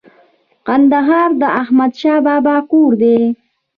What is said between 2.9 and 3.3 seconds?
دی